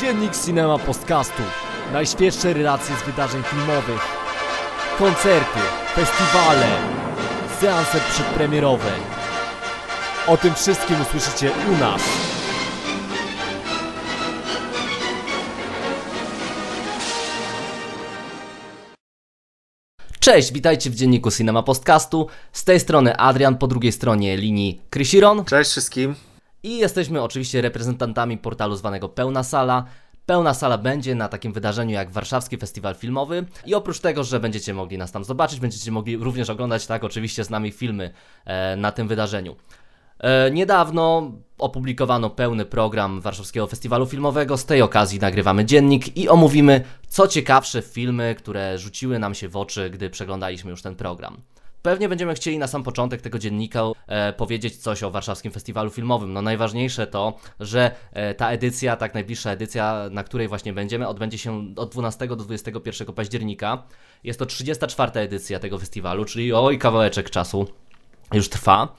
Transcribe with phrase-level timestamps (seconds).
[0.00, 1.42] Dziennik Cinema Podcastu.
[1.92, 4.00] Najświeższe relacje z wydarzeń filmowych.
[4.98, 5.58] Koncerty,
[5.94, 6.66] festiwale,
[7.60, 8.90] seanse przedpremierowe.
[10.26, 12.02] O tym wszystkim usłyszycie u nas.
[20.20, 22.26] Cześć, witajcie w dzienniku Cinema Podcastu.
[22.52, 25.44] Z tej strony Adrian, po drugiej stronie linii Krysiron.
[25.44, 26.29] Cześć wszystkim.
[26.62, 29.84] I jesteśmy oczywiście reprezentantami portalu zwanego Pełna Sala.
[30.26, 34.74] Pełna sala będzie na takim wydarzeniu jak Warszawski Festiwal Filmowy i oprócz tego, że będziecie
[34.74, 38.10] mogli nas tam zobaczyć, będziecie mogli również oglądać, tak, oczywiście z nami filmy
[38.44, 39.56] e, na tym wydarzeniu.
[40.18, 44.56] E, niedawno opublikowano pełny program Warszawskiego Festiwalu Filmowego.
[44.56, 49.56] Z tej okazji nagrywamy dziennik i omówimy co ciekawsze filmy, które rzuciły nam się w
[49.56, 51.36] oczy, gdy przeglądaliśmy już ten program.
[51.82, 56.32] Pewnie będziemy chcieli na sam początek tego dziennika e, powiedzieć coś o Warszawskim Festiwalu Filmowym.
[56.32, 61.38] No najważniejsze to, że e, ta edycja, tak najbliższa edycja, na której właśnie będziemy, odbędzie
[61.38, 63.82] się od 12 do 21 października.
[64.24, 67.68] Jest to 34 edycja tego festiwalu, czyli oj kawałeczek czasu
[68.32, 68.96] już trwa.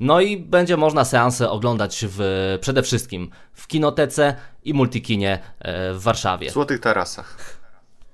[0.00, 2.20] No i będzie można seanse oglądać w,
[2.60, 6.50] przede wszystkim w kinotece i multikinie e, w Warszawie.
[6.50, 7.58] W Złotych Tarasach.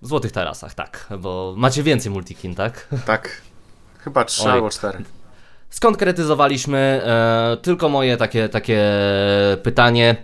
[0.03, 2.89] W Złotych Tarasach, tak, bo macie więcej multikin, tak?
[3.07, 3.50] Tak.
[4.05, 4.51] Chyba trzy Oj.
[4.51, 5.05] albo cztery.
[5.71, 8.93] Skonkretyzowaliśmy e, tylko moje takie, takie
[9.63, 10.17] pytanie.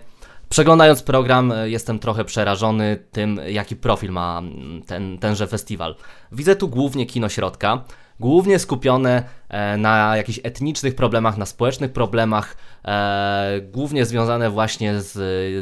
[0.49, 5.95] Przeglądając program, e, jestem trochę przerażony tym, jaki profil ma mm, ten, tenże festiwal.
[6.31, 7.83] Widzę tu głównie kino środka,
[8.19, 15.13] głównie skupione e, na jakichś etnicznych problemach, na społecznych problemach, e, głównie związane właśnie z,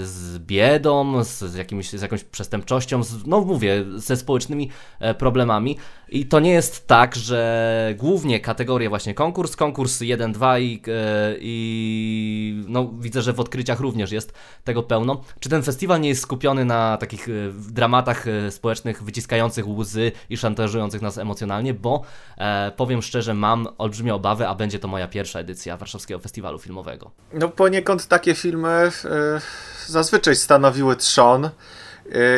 [0.08, 4.70] z biedą, z, z, jakimś, z jakąś przestępczością, z, no mówię, ze społecznymi
[5.00, 5.78] e, problemami.
[6.16, 11.36] I to nie jest tak, że głównie kategorie właśnie konkurs, konkurs 1, 2 i, e,
[11.40, 15.22] i no widzę, że w odkryciach również jest tego pełno.
[15.40, 17.32] Czy ten festiwal nie jest skupiony na takich e,
[17.70, 22.02] dramatach e, społecznych wyciskających łzy i szantażujących nas emocjonalnie, bo
[22.38, 27.12] e, powiem szczerze, mam olbrzymie obawy, a będzie to moja pierwsza edycja Warszawskiego Festiwalu Filmowego.
[27.34, 28.92] No poniekąd takie filmy e,
[29.88, 31.50] zazwyczaj stanowiły trzon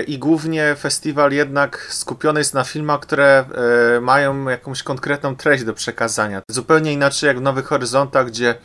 [0.07, 3.45] i głównie festiwal jednak skupiony jest na filmach, które
[3.97, 6.41] e, mają jakąś konkretną treść do przekazania.
[6.49, 8.55] Zupełnie inaczej jak w Nowych Horyzontach, gdzie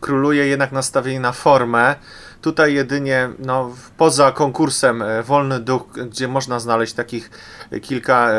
[0.00, 1.94] króluje jednak nastawienie na formę.
[2.40, 7.30] Tutaj jedynie no, poza konkursem e, Wolny Duch, gdzie można znaleźć takich
[7.82, 8.36] kilka e,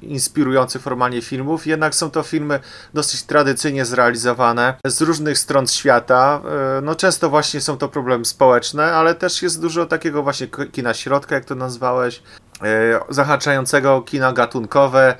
[0.00, 2.60] inspirujących formalnie filmów, jednak są to filmy
[2.94, 6.40] dosyć tradycyjnie zrealizowane z różnych stron świata.
[6.78, 10.94] E, no, często właśnie są to problemy społeczne, ale też jest dużo takiego właśnie kina
[10.94, 12.22] środka, jak to nazwałeś,
[12.62, 15.16] e, zahaczającego kina gatunkowe.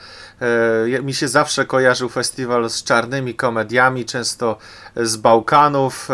[0.97, 4.59] E, mi się zawsze kojarzył festiwal z czarnymi komediami, często
[4.97, 6.09] z Bałkanów.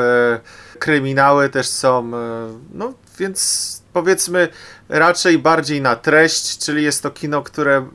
[0.83, 4.49] Kryminały też są, e, no więc powiedzmy
[4.89, 7.87] raczej bardziej na treść, czyli jest to kino, które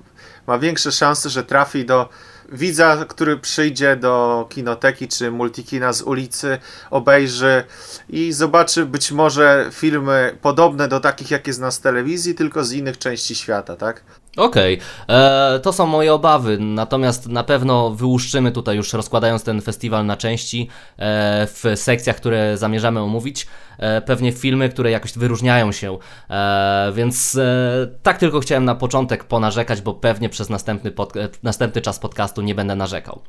[0.47, 2.09] ma większe szanse, że trafi do
[2.51, 6.57] widza, który przyjdzie do kinoteki czy multikina z ulicy,
[6.91, 7.63] obejrzy
[8.09, 12.97] i zobaczy być może filmy podobne do takich, jakie zna z telewizji, tylko z innych
[12.97, 14.03] części świata, tak?
[14.37, 20.05] Okej, e, to są moje obawy, natomiast na pewno wyłuszczymy tutaj już rozkładając ten festiwal
[20.05, 25.97] na części e, w sekcjach, które zamierzamy omówić, e, pewnie filmy, które jakoś wyróżniają się,
[26.29, 31.29] e, więc e, tak tylko chciałem na początek ponarzekać, bo pewnie przez następny, pod, e,
[31.43, 33.21] następny czas podcastu nie będę narzekał.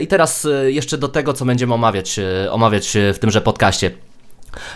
[0.00, 2.20] I teraz jeszcze do tego, co będziemy omawiać,
[2.50, 3.90] omawiać w tymże podcaście.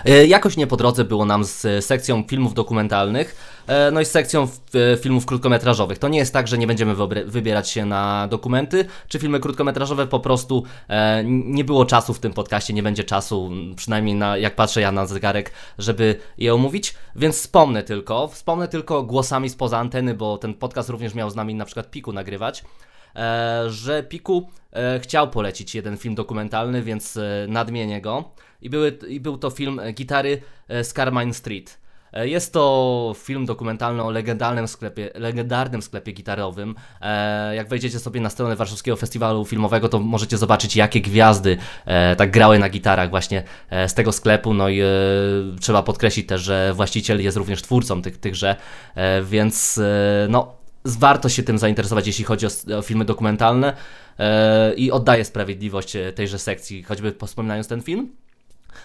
[0.04, 4.04] E, Jakoś nie po drodze było nam z e, sekcją filmów dokumentalnych, e, no i
[4.04, 4.48] z sekcją
[5.02, 5.98] filmów krótkometrażowych.
[5.98, 6.94] To nie jest tak, że nie będziemy
[7.26, 10.64] wybierać się na dokumenty czy filmy krótkometrażowe, po prostu
[11.24, 15.06] nie było czasu w tym podcaście, nie będzie czasu, przynajmniej na, jak patrzę ja na
[15.06, 20.88] zegarek, żeby je omówić, więc wspomnę tylko, wspomnę tylko głosami spoza anteny, bo ten podcast
[20.88, 22.64] również miał z nami na przykład Piku nagrywać
[23.66, 24.48] że Piku
[25.00, 28.24] chciał polecić jeden film dokumentalny, więc nadmienię go.
[28.62, 31.78] I, były, I był to film e, Gitary e, z Carmine Street.
[32.12, 36.74] E, Jest to film dokumentalny o legendarnym sklepie, legendarnym sklepie gitarowym.
[37.52, 41.56] Jak wejdziecie sobie na stronę Warszawskiego Festiwalu Filmowego, to możecie zobaczyć, jakie gwiazdy
[42.16, 43.42] tak grały na gitarach właśnie
[43.86, 44.54] z tego sklepu.
[44.54, 44.80] No i
[45.60, 48.56] trzeba podkreślić też, że właściciel jest również twórcą tych, tychże,
[49.22, 49.80] więc
[50.28, 53.76] no, warto się tym zainteresować, jeśli chodzi o, o filmy dokumentalne
[54.76, 58.08] i oddaję sprawiedliwość tejże sekcji, choćby wspominając ten film.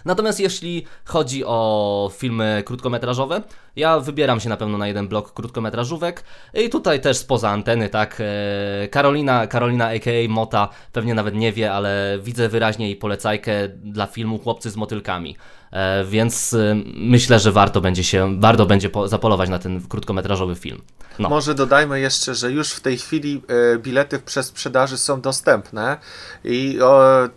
[0.05, 3.41] Natomiast jeśli chodzi o filmy krótkometrażowe,
[3.75, 6.23] ja wybieram się na pewno na jeden blok krótkometrażówek
[6.53, 11.73] i tutaj też spoza anteny, tak, e, Karolina, Karolina aka Mota pewnie nawet nie wie,
[11.73, 15.37] ale widzę wyraźnie jej polecajkę dla filmu Chłopcy z motylkami.
[15.71, 20.81] E, więc e, myślę, że warto będzie się, warto będzie zapolować na ten krótkometrażowy film.
[21.19, 21.29] No.
[21.29, 23.41] Może dodajmy jeszcze, że już w tej chwili
[23.79, 25.97] bilety w przesprzedaży są dostępne
[26.43, 26.79] i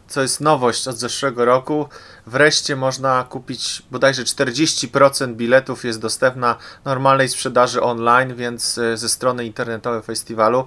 [0.09, 1.89] co jest nowość od zeszłego roku,
[2.29, 9.47] wreszcie można kupić bodajże 40% biletów jest dostępna normalnej sprzedaży online, więc e, ze strony
[9.47, 10.67] internetowej festiwalu.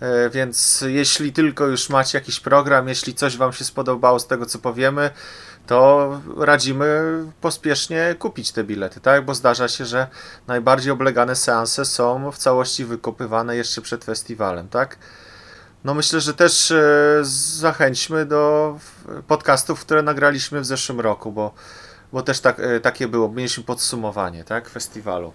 [0.00, 4.46] E, więc jeśli tylko już macie jakiś program, jeśli coś Wam się spodobało z tego,
[4.46, 5.10] co powiemy,
[5.66, 7.02] to radzimy
[7.40, 9.24] pospiesznie kupić te bilety, tak?
[9.24, 10.06] Bo zdarza się, że
[10.46, 14.98] najbardziej oblegane seanse są w całości wykupywane jeszcze przed festiwalem, tak?
[15.84, 16.84] No myślę, że też e,
[17.22, 18.74] zachęćmy do
[19.26, 21.54] podcastów, które nagraliśmy w zeszłym roku, bo,
[22.12, 23.28] bo też tak, e, takie było.
[23.28, 25.32] Mieliśmy podsumowanie, tak, festiwalu.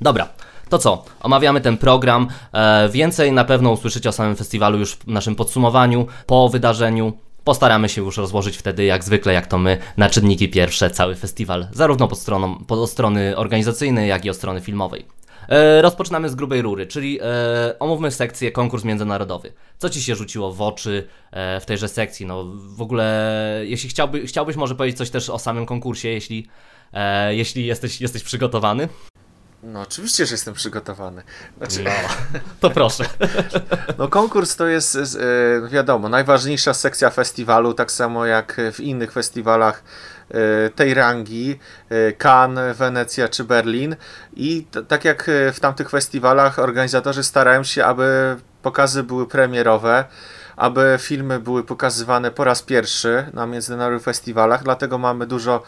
[0.00, 0.28] Dobra,
[0.68, 1.04] to co?
[1.20, 2.28] Omawiamy ten program.
[2.52, 7.12] E, więcej na pewno usłyszycie o samym festiwalu już w naszym podsumowaniu, po wydarzeniu.
[7.44, 11.66] Postaramy się już rozłożyć wtedy, jak zwykle, jak to my, na czynniki pierwsze cały festiwal,
[11.72, 15.06] zarówno pod stroną, pod strony organizacyjnej, jak i od strony filmowej.
[15.50, 19.52] E, rozpoczynamy z grubej rury, czyli e, omówmy sekcję konkurs międzynarodowy.
[19.78, 22.26] Co Ci się rzuciło w oczy e, w tejże sekcji?
[22.26, 26.48] No w ogóle, jeśli chciałby, chciałbyś może powiedzieć coś też o samym konkursie, jeśli,
[27.30, 28.88] jeśli jesteś, jesteś przygotowany?
[29.62, 31.22] No oczywiście, że jestem przygotowany.
[31.56, 31.84] Znaczy...
[31.84, 31.90] No,
[32.60, 33.04] to proszę.
[33.98, 34.98] No konkurs to jest
[35.70, 39.82] wiadomo, najważniejsza sekcja festiwalu, tak samo jak w innych festiwalach
[40.74, 43.96] tej rangi, e, Cannes, Wenecja czy Berlin
[44.36, 50.04] i tak jak w tamtych festiwalach organizatorzy starają się, aby pokazy były premierowe,
[50.56, 55.62] aby filmy były pokazywane po raz pierwszy na międzynarodowych festiwalach, dlatego mamy dużo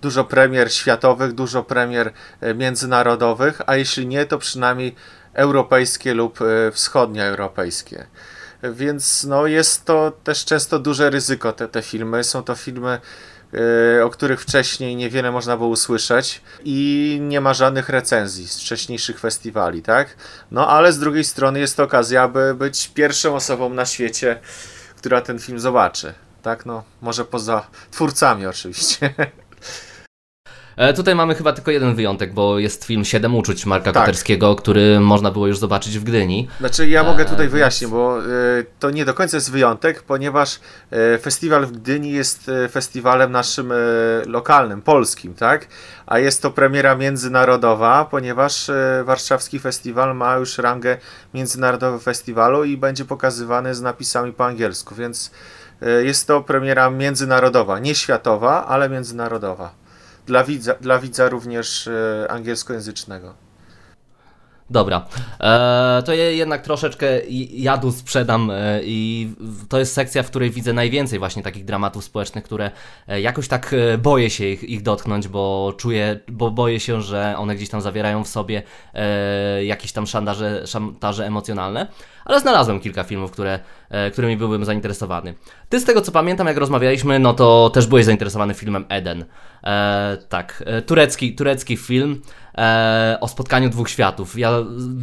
[0.00, 4.94] dużo premier światowych, dużo premier e, międzynarodowych, a jeśli nie, to przynajmniej
[5.32, 8.06] europejskie lub e, wschodnioeuropejskie.
[8.62, 12.24] Więc no, jest to też często duże ryzyko, te, te filmy.
[12.24, 13.00] Są to filmy, e,
[14.04, 19.82] o których wcześniej niewiele można było usłyszeć i nie ma żadnych recenzji z wcześniejszych festiwali,
[19.82, 20.16] tak?
[20.50, 24.40] No ale z drugiej strony jest to okazja, aby być pierwszą osobą na świecie,
[24.96, 26.14] która ten film zobaczy.
[26.42, 29.14] Tak, no, może poza twórcami oczywiście.
[30.80, 34.02] E, tutaj mamy chyba tylko jeden wyjątek, bo jest film Siedem uczuć Marka tak.
[34.02, 36.48] Koterskiego, który można było już zobaczyć w Gdyni.
[36.60, 38.24] Znaczy ja mogę tutaj e, wyjaśnić, bo e,
[38.78, 40.60] to nie do końca jest wyjątek, ponieważ
[41.22, 43.72] festiwal w Gdyni jest festiwalem naszym
[44.26, 45.66] lokalnym, polskim, tak?
[46.06, 48.70] A jest to premiera międzynarodowa, ponieważ
[49.04, 50.96] warszawski festiwal ma już rangę
[51.34, 55.30] międzynarodowego festiwalu i będzie pokazywany z napisami po angielsku, więc
[56.02, 59.79] jest to premiera międzynarodowa, nie światowa, ale międzynarodowa
[60.30, 63.34] dla widza, dla widza również e, angielskojęzycznego.
[64.70, 65.06] Dobra,
[65.40, 67.06] e, to ja jednak troszeczkę
[67.50, 69.28] jadu sprzedam e, i
[69.68, 72.70] to jest sekcja, w której widzę najwięcej właśnie takich dramatów społecznych, które
[73.08, 77.34] e, jakoś tak e, boję się ich, ich, dotknąć, bo czuję, bo boję się, że
[77.38, 78.62] one gdzieś tam zawierają w sobie
[78.94, 81.86] e, jakieś tam szantaże, szantaże emocjonalne,
[82.24, 85.34] ale znalazłem kilka filmów, które, e, którymi byłbym zainteresowany.
[85.68, 89.24] Ty z tego co pamiętam, jak rozmawialiśmy, no to też byłeś zainteresowany filmem Eden.
[90.28, 92.20] tak, turecki, turecki film
[92.58, 94.38] e, o spotkaniu dwóch światów.
[94.38, 94.52] Ja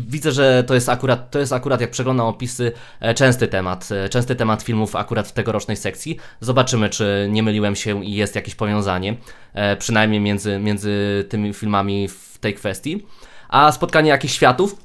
[0.08, 4.10] widzę, że to jest akurat, to jest akurat jak przeglądam opisy, e, częsty temat, e,
[4.10, 6.18] częsty temat filmów akurat w tegorocznej sekcji.
[6.42, 9.18] Zobaczymy, czy nie myliłem się i jest jakieś powiązanie,
[9.54, 13.06] e, przynajmniej między, między tymi filmami w tej kwestii.
[13.50, 14.76] A spotkanie jakichś światów,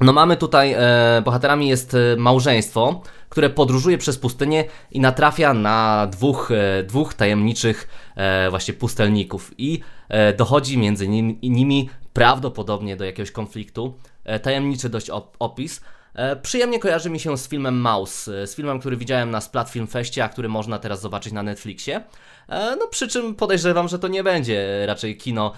[0.00, 6.08] no mamy tutaj, e, bohaterami jest e, małżeństwo, które podróżuje przez pustynię i natrafia na
[6.12, 11.08] dwóch, e, dwóch tajemniczych e, właśnie pustelników i e, dochodzi między
[11.42, 13.98] nimi, prawdopodobnie do jakiegoś konfliktu.
[14.42, 15.80] Tajemniczy dość op opis.
[16.42, 19.86] Przyjemnie kojarzy mi się z filmem Mouse, z filmem, który widziałem na Splat Film
[20.22, 22.04] a który można teraz zobaczyć na Netflixie.
[22.48, 25.52] No przy czym podejrzewam, że to nie będzie raczej kino,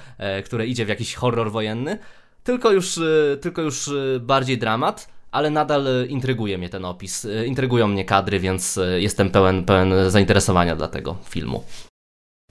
[0.45, 1.99] które idzie w jakiś horror wojenny,
[2.45, 3.01] tylko już,
[3.41, 7.27] tylko już bardziej dramat, ale nadal e, intryguje mnie ten opis.
[7.47, 11.65] Intrygują mnie kadry, więc jestem pełen, pełen zainteresowania dla tego filmu.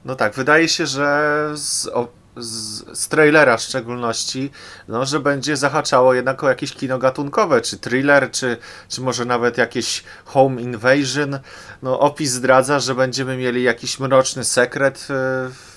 [0.06, 1.90] No tak, wydaje się, że z,
[2.36, 4.52] z, z trailera w szczególności,
[4.88, 8.58] no, że będzie zahaczało jednak o jakieś kino gatunkowe, czy thriller, czy,
[8.88, 11.40] czy może nawet jakieś home invasion.
[11.82, 15.08] No, opis zdradza, że będziemy mieli jakiś mroczny sekret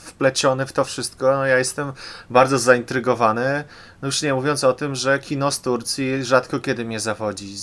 [0.05, 1.33] wpleciony w to wszystko.
[1.33, 1.93] No, ja jestem
[2.31, 3.65] bardzo zaintrygowany.
[4.03, 7.55] No już nie mówiąc o tym, że kino z Turcji rzadko kiedy mnie zawodzi.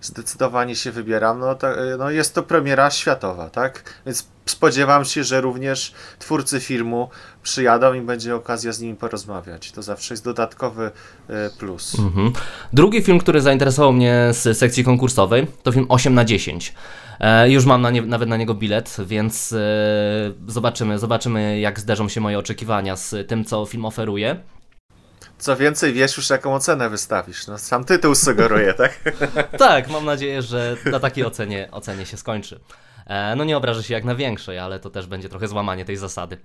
[0.00, 1.40] Zdecydowanie się wybieram.
[1.40, 1.66] No, to,
[1.98, 3.82] no jest to premiera światowa, tak?
[4.06, 7.08] Więc spodziewam się, że również twórcy filmu
[7.42, 9.72] przyjadą i będzie okazja z nimi porozmawiać.
[9.72, 10.90] To zawsze jest dodatkowy
[11.58, 11.98] plus.
[11.98, 12.32] Mhm.
[12.72, 16.74] Drugi film, który zainteresował mnie z sekcji konkursowej, to film 8 na 10.
[17.20, 19.58] E, już mam na nie, nawet na niego bilet, więc e,
[20.48, 24.36] zobaczymy, zobaczymy jak zderzą się moje oczekiwania z tym, co film oferuje.
[25.38, 27.46] Co więcej, wiesz już jaką ocenę wystawisz.
[27.46, 29.00] No, sam tytuł sugeruje, tak?
[29.58, 32.60] tak, mam nadzieję, że na takiej ocenie, ocenie się skończy.
[33.06, 35.96] E, no nie obrażę się jak na większej, ale to też będzie trochę złamanie tej
[35.96, 36.38] zasady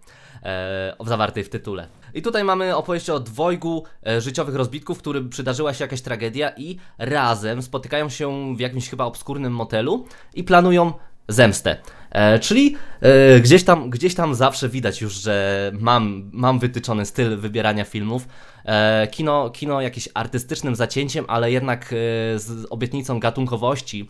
[0.44, 1.88] e, zawartej w tytule.
[2.14, 6.52] I tutaj mamy opowieść o dwojgu e, życiowych rozbitków, w którym przydarzyła się jakaś tragedia
[6.58, 10.94] i razem spotykają się w jakimś chyba obskurnym motelu i planują
[11.28, 11.78] zemstę.
[12.12, 17.38] E, czyli e, gdzieś, tam, gdzieś tam zawsze widać już, że mam, mam wytyczony styl
[17.38, 18.28] wybierania filmów.
[18.66, 21.90] E, kino, kino jakimś artystycznym zacięciem, ale jednak
[22.36, 24.10] z obietnicą gatunkowości,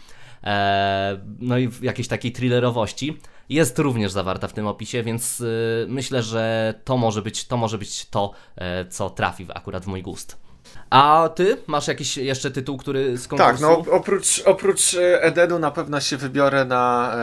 [1.40, 3.18] no i jakiejś takiej thrillerowości
[3.50, 5.44] jest również zawarta w tym opisie, więc
[5.88, 8.32] myślę, że to może być to, może być to
[8.90, 10.38] co trafi akurat w mój gust.
[10.90, 13.28] A ty masz jakiś jeszcze tytuł, który z?
[13.28, 17.16] Tak, no oprócz, oprócz Edenu na pewno się wybiorę na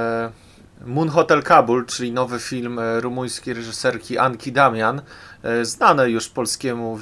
[0.86, 5.02] Moon Hotel Kabul, czyli nowy film e, rumuńskiej reżyserki Anki Damian,
[5.42, 6.98] e, znane już polskiemu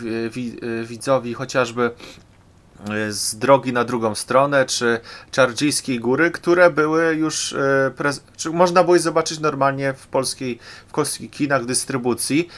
[0.84, 1.90] widzowi chociażby
[2.90, 5.00] e, z drogi na drugą stronę, czy
[5.30, 7.54] Czardziejskiej Góry, które były już,
[8.36, 12.48] czy można było je zobaczyć normalnie w polskiej, w polskich kinach dystrybucji.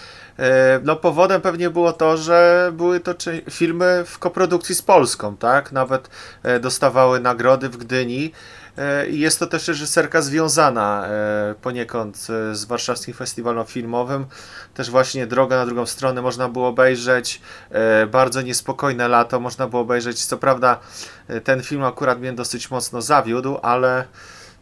[0.82, 3.14] No powodem pewnie było to, że były to
[3.50, 5.72] filmy w koprodukcji z Polską, tak?
[5.72, 6.10] Nawet
[6.60, 8.32] dostawały nagrody w Gdyni.
[8.78, 14.26] E, I jest to też reżyserka związana e, poniekąd e, z Warszawskim Festiwalem Filmowym.
[14.74, 17.40] Też właśnie Droga na drugą stronę można było obejrzeć.
[18.10, 20.24] Bardzo niespokojne lato można było obejrzeć.
[20.24, 20.78] Co prawda
[21.44, 24.04] ten film akurat mnie dosyć mocno zawiódł, ale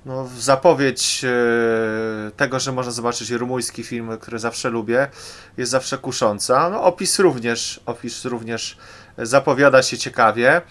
[0.07, 1.25] no, zapowiedź
[2.37, 5.09] tego, że można zobaczyć rumuński film, który zawsze lubię,
[5.57, 6.71] jest zawsze kusząca.
[6.71, 8.77] No, opis również, opis również
[9.19, 10.63] zapowiada się ciekawie.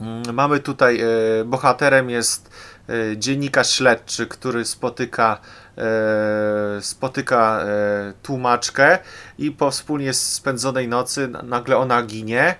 [0.00, 1.06] Mm, mamy tutaj, e,
[1.44, 2.50] bohaterem jest
[2.88, 5.40] e, dziennikarz śledczy, który spotyka,
[5.78, 7.64] e, spotyka
[8.22, 8.98] tłumaczkę
[9.38, 12.54] i po wspólnie spędzonej nocy nagle ona ginie.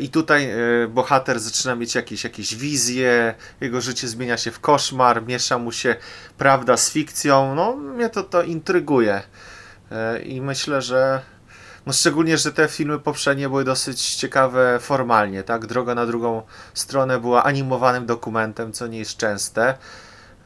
[0.00, 0.50] I tutaj
[0.88, 5.96] bohater zaczyna mieć jakieś, jakieś wizje, jego życie zmienia się w koszmar, miesza mu się
[6.38, 7.54] prawda z fikcją.
[7.54, 9.22] No, mnie to, to intryguje.
[10.24, 11.20] I myślę, że
[11.86, 15.66] no szczególnie, że te filmy poprzednie były dosyć ciekawe formalnie, tak?
[15.66, 16.42] Droga na drugą
[16.74, 19.74] stronę była animowanym dokumentem, co nie jest częste.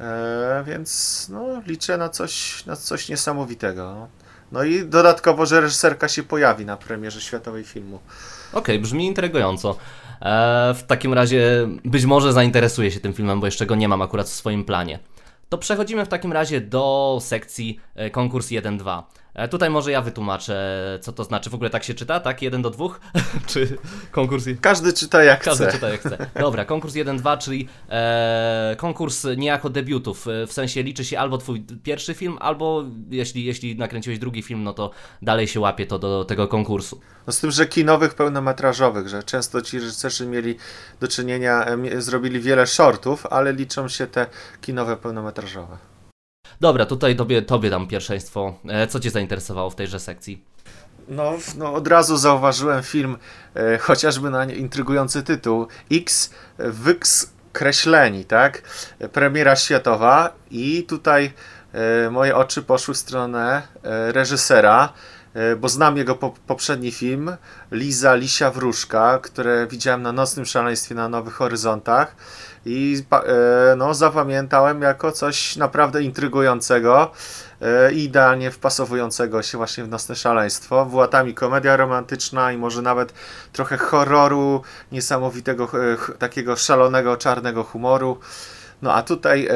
[0.00, 4.08] E, więc no, liczę na coś, na coś niesamowitego.
[4.52, 7.96] No i dodatkowo, że reżyserka się pojawi na premierze światowej filmu.
[7.96, 9.76] Okej, okay, brzmi intrygująco.
[10.22, 14.02] E, w takim razie być może zainteresuję się tym filmem, bo jeszcze go nie mam
[14.02, 14.98] akurat w swoim planie.
[15.48, 19.02] To przechodzimy w takim razie do sekcji e, konkurs 1-2.
[19.34, 21.50] E, tutaj może ja wytłumaczę, co to znaczy.
[21.50, 22.42] W ogóle tak się czyta, tak?
[22.42, 22.84] 1 do 2?
[23.46, 23.78] Czy
[24.10, 24.44] konkurs...
[24.60, 25.72] Każdy czyta jak Każdy chce.
[25.72, 26.26] czyta jak chce.
[26.40, 30.28] Dobra, konkurs 1-2, czyli e, konkurs niejako debiutów.
[30.28, 34.62] E, w sensie liczy się albo twój pierwszy film, albo jeśli, jeśli nakręciłeś drugi film,
[34.62, 34.90] no to
[35.22, 37.00] dalej się łapie to do tego konkursu.
[37.26, 40.56] No z tym, że kinowych, pełnometrażowych, że często ci reżyserzy mieli
[41.00, 41.66] do czynienia,
[41.98, 44.26] zrobili wiele shortów, ale liczą się te
[44.60, 45.93] kinowe, pełnometrażowe.
[46.61, 48.54] Dobra, tutaj tobie, tobie dam pierwszeństwo.
[48.68, 50.44] E, co Cię zainteresowało w tejże sekcji?
[51.08, 53.16] No, no od razu zauważyłem film,
[53.54, 58.62] e, chociażby na intrygujący tytuł X Wyks Kreśleni, tak?
[59.12, 61.32] Premiera światowa i tutaj
[61.73, 64.92] e, moje oczy poszły w stronę e, reżysera,
[65.34, 67.37] e, bo znam jego po, poprzedni film
[67.73, 72.16] Liza Lisia Wróżka, które widziałem na Nocnym Szaleństwie na Nowych Horyzontach
[72.66, 77.11] i e, no, zapamiętałem jako coś naprawdę intrygującego
[77.61, 80.87] e, i idealnie wpasowującego się właśnie w Nocne Szaleństwo.
[80.87, 83.14] Była tam komedia romantyczna i może nawet
[83.52, 88.18] trochę horroru, niesamowitego e, takiego szalonego, czarnego humoru.
[88.83, 89.49] No a tutaj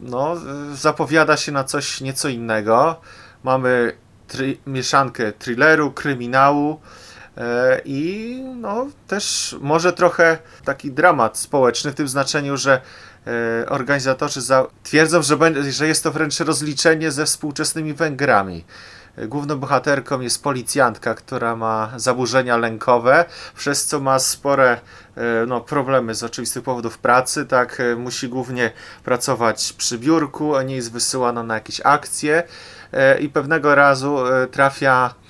[0.00, 0.36] no,
[0.74, 3.00] zapowiada się na coś nieco innego.
[3.44, 3.96] Mamy
[4.28, 6.80] tri mieszankę thrilleru, kryminału,
[7.84, 12.80] I no, też może trochę taki dramat społeczny w tym znaczeniu, że
[13.62, 14.66] e, organizatorzy za...
[14.82, 15.36] twierdzą, że,
[15.70, 18.64] że jest to wręcz rozliczenie ze współczesnymi Węgrami.
[19.16, 23.24] E, główną bohaterką jest policjantka, która ma zaburzenia lękowe,
[23.56, 24.80] przez co ma spore
[25.46, 27.46] no, problemy z oczywistych powodów pracy.
[27.46, 28.72] Tak, musi głównie
[29.04, 32.42] pracować przy biurku, a nie jest wysyłana na jakieś akcje
[33.20, 34.18] i pewnego razu
[34.50, 35.25] trafia E,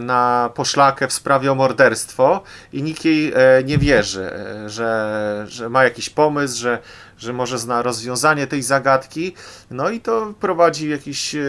[0.00, 2.42] na poszlakę w sprawie o morderstwo
[2.72, 6.78] i nikt jej e, nie wierzy, e, że, że ma jakiś pomysł, że,
[7.18, 9.34] że może zna rozwiązanie tej zagadki,
[9.70, 11.40] no i to prowadzi jakąś e,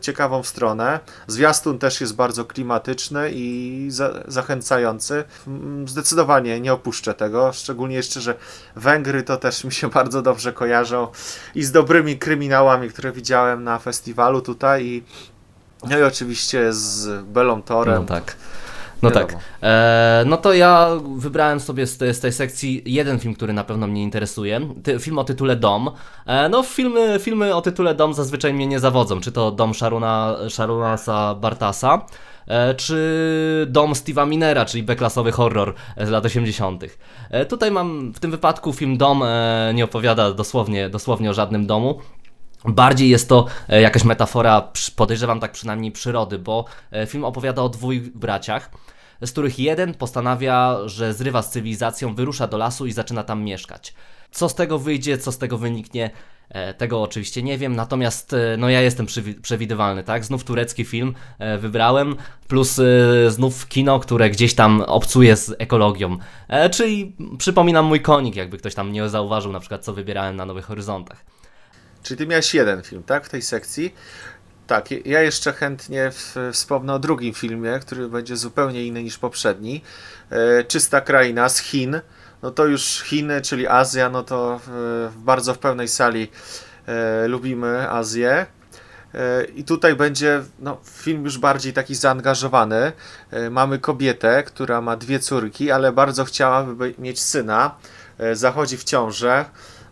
[0.00, 1.00] ciekawą stronę.
[1.26, 5.24] Zwiastun też jest bardzo klimatyczny i za, zachęcający.
[5.46, 8.34] Mm, zdecydowanie nie opuszczę tego, szczególnie jeszcze, że
[8.76, 11.08] Węgry to też mi się bardzo dobrze kojarzą
[11.54, 15.04] i z dobrymi kryminałami, które widziałem na festiwalu tutaj i
[15.88, 17.94] no i oczywiście z Belą Torem.
[17.94, 18.36] No tak.
[19.02, 19.36] No tak.
[19.62, 23.64] E, no to ja wybrałem sobie z, te, z, tej sekcji jeden film, który na
[23.64, 24.60] pewno mnie interesuje.
[24.82, 25.90] Ty, film o tytule Dom.
[26.26, 29.20] E, no filmy, filmy o tytule Dom zazwyczaj mnie nie zawodzą.
[29.20, 32.06] Czy to Dom Sharuna, Sharunasa Bartasa,
[32.46, 36.84] e, czy Dom Steve'a Minera, czyli beklasowy horror z lat 80.
[37.30, 41.66] E, tutaj mam w tym wypadku film Dom e, nie opowiada dosłownie, dosłownie o żadnym
[41.66, 42.00] domu.
[42.64, 47.68] Bardziej jest to e, jakaś metafora, podejrzewam tak przynajmniej przyrody, bo e, film opowiada o
[47.68, 48.70] dwóch braciach,
[49.22, 53.94] z których jeden postanawia, że zrywa z cywilizacją, wyrusza do lasu i zaczyna tam mieszkać.
[54.30, 56.10] Co z tego wyjdzie, co z tego wyniknie,
[56.48, 59.06] e, tego oczywiście nie wiem, natomiast no ja jestem
[59.42, 60.24] przewidywalny, tak?
[60.24, 61.14] Znów turecki film
[61.58, 62.16] wybrałem,
[62.48, 62.80] plus
[63.28, 66.16] znów kino, które gdzieś tam obcuje z ekologią.
[66.70, 70.64] Czyli przypominam mój konik, jakby ktoś tam nie zauważył na przykład co wybierałem na Nowych
[70.64, 71.24] Horyzontach.
[72.02, 73.94] Czyli ty miałeś jeden film, tak, w tej sekcji.
[74.66, 76.10] Tak, ja jeszcze chętnie
[76.52, 79.82] wspomnę o drugim filmie, który będzie zupełnie inny niż poprzedni.
[80.30, 82.00] E, Czysta kraina z Chin.
[82.42, 86.28] No to już Chiny, czyli Azja, no to w, bardzo w pełnej sali
[86.86, 88.46] e, lubimy Azję.
[89.14, 92.92] E, I tutaj będzie no, film już bardziej taki zaangażowany.
[93.50, 97.74] Mamy kobietę, która ma dwie córki, ale bardzo chciałaby mieć syna.
[98.32, 99.44] Zachodzi w ciążę.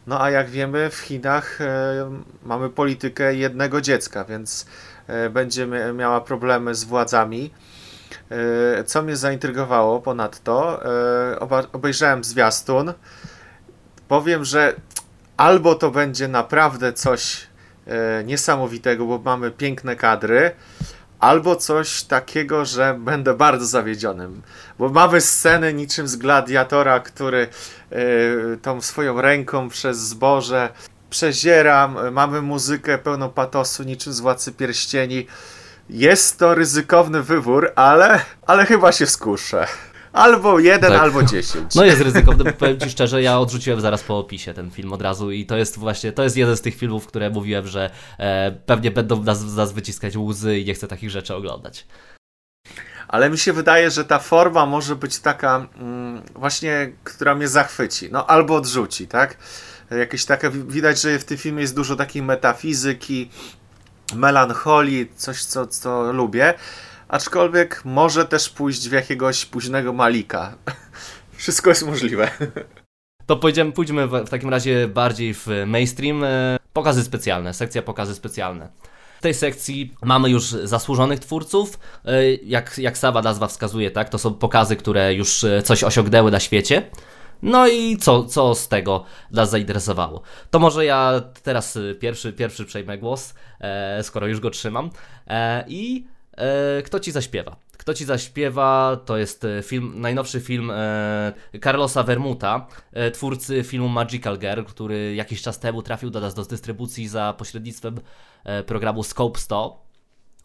[0.09, 4.67] No a jak wiemy, w Chinach e, mamy politykę jednego dziecka, więc
[5.07, 7.51] e, będzie miała problemy z władzami.
[8.31, 10.81] E, co mnie zaintrygowało ponadto,
[11.73, 12.93] obejrzałem zwiastun.
[14.09, 14.75] Powiem, że
[15.37, 17.47] albo to będzie naprawdę coś
[18.25, 20.51] niesamowitego, bo mamy piękne kadry,
[21.21, 24.43] albo coś takiego, że będę bardzo zawiedzionym.
[24.79, 27.49] Bo mamy sceny niczym z gladiatora, który
[27.93, 30.69] y, tą swoją ręką przez zboże
[31.11, 32.13] przezieram.
[32.13, 35.27] Mamy muzykę pełną patosu, niczym z Władcy Pierścieni.
[35.91, 39.67] Jest to ryzykowny wybór, ale, ale chyba się skuszę.
[40.13, 41.01] Albo jeden, tak.
[41.01, 41.75] albo dziesięć.
[41.75, 45.31] No jest ryzykowny, powiem Ci szczerze, ja odrzuciłem zaraz po opisie ten film od razu
[45.31, 48.91] i to jest właśnie, to jest jeden z tych filmów, które mówiłem, że e, pewnie
[48.91, 51.87] będą nas, nas wyciskać łzy i nie chcę takich rzeczy oglądać.
[53.09, 58.09] Ale mi się wydaje, że ta forma może być taka mm, właśnie, która mnie zachwyci,
[58.13, 59.37] no albo odrzuci, tak?
[59.91, 63.31] Jakieś takie, widać, że w tym filmie jest dużo takiej metafizyki,
[64.15, 66.55] melancholii, coś co, co lubię,
[67.09, 70.55] aczkolwiek może też pójść w jakiegoś późnego Malika.
[71.37, 72.31] Wszystko jest możliwe.
[73.27, 76.25] To pójdziemy, pójdźmy w takim razie bardziej w mainstream.
[76.25, 78.69] E, pokazy specjalne, sekcja pokazy specjalne.
[79.19, 81.79] W tej sekcji mamy już zasłużonych twórców.
[82.05, 86.31] E, jak, jak sama nazwa wskazuje, tak, to są pokazy, które już e, coś osiągnęły
[86.31, 86.91] na świecie.
[87.43, 90.23] No i co, co z tego nas zainteresowało?
[90.51, 93.35] To może ja teraz pierwszy, pierwszy przejmę głos,
[94.03, 94.91] skoro już go trzymam.
[95.69, 96.07] I
[96.85, 97.57] kto ci zaśpiewa?
[97.77, 102.67] Kto ci zaśpiewa to jest e, film, najnowszy film e, Carlosa Vermuta,
[103.13, 108.01] twórcy filmu Magical Girl, który jakiś czas temu trafił do nas do dystrybucji za pośrednictwem
[108.67, 109.88] programu Scope 100.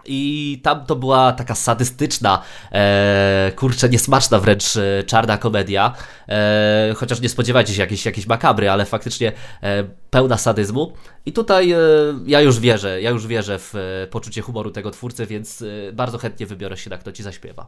[0.06, 5.94] I tam to była taka sadystyczna, e, kurczę, niesmaczna wręcz e, czarna komedia.
[6.30, 9.32] E, chociaż nie spodziewajcie się jakiejś, jakiejś makabry, ale faktycznie
[9.64, 10.94] e, pełna sadyzmu.
[11.26, 11.78] I tutaj e,
[12.26, 16.18] ja już wierzę, ja już wierzę w e, poczucie humoru tego twórcy, więc e, bardzo
[16.18, 17.68] chętnie wybiorę się na kto ci zaśpiewa.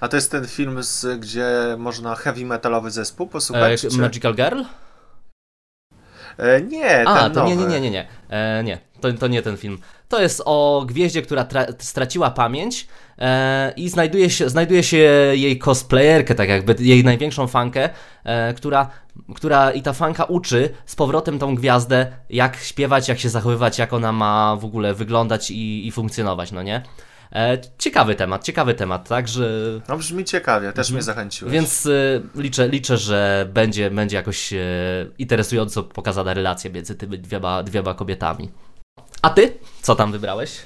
[0.00, 1.46] A to jest ten film, z, gdzie
[1.78, 3.84] można heavy metalowy zespół posłuchać?
[3.84, 4.62] E, Magical Girl?
[6.68, 7.56] Nie, A, ten to nowy.
[7.56, 8.06] nie, nie, nie, nie, nie.
[8.64, 9.78] Nie, to, to nie ten film.
[10.08, 11.46] To jest o gwieździe, która
[11.78, 12.86] straciła pamięć
[13.18, 14.96] e, i znajduje się, znajduje się
[15.32, 17.90] jej cosplayerkę, tak jakby jej największą fankę,
[18.24, 18.90] e, która,
[19.34, 23.92] która i ta fanka uczy z powrotem tą gwiazdę, jak śpiewać, jak się zachowywać, jak
[23.92, 26.82] ona ma w ogóle wyglądać i, i funkcjonować, no nie?
[27.32, 29.50] E, ciekawy temat, ciekawy temat, tak, że...
[29.88, 31.52] No brzmi ciekawie, też mnie zachęciłeś.
[31.52, 34.56] Więc y, liczę, liczę, że będzie, będzie jakoś y,
[35.18, 38.50] interesująco pokazana relacja między tymi dwiema, dwiema kobietami.
[39.26, 39.58] A ty?
[39.82, 40.58] Co tam wybrałeś?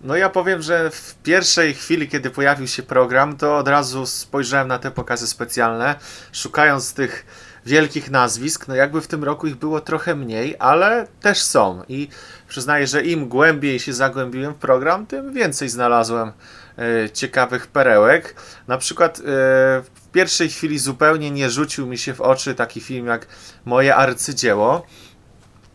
[0.00, 4.68] No ja powiem, że w pierwszej chwili, kiedy pojawił się program, to od razu spojrzałem
[4.68, 5.94] na te pokazy specjalne,
[6.32, 7.26] szukając tych
[7.66, 8.68] wielkich nazwisk.
[8.68, 11.82] No jakby w tym roku ich było trochę mniej, ale też są.
[11.88, 12.08] I
[12.48, 16.32] przyznaję, że im głębiej się zagłębiłem w program, tym więcej znalazłem
[16.78, 18.34] e, ciekawych perełek.
[18.68, 23.06] Na przykład e, w pierwszej chwili zupełnie nie rzucił mi się w oczy taki film
[23.06, 23.26] jak
[23.64, 24.86] Moje arcydzieło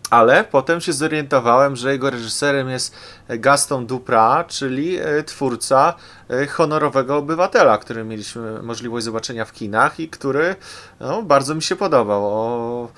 [0.09, 2.95] ale potem się zorientowałem, że jego reżyserem jest
[3.29, 5.93] Gaston Duprat, czyli e, twórca
[6.29, 10.55] e, honorowego obywatela, który mieliśmy możliwość zobaczenia w kinach i który
[10.99, 12.25] no, bardzo mi się podobał.
[12.25, 12.91] O,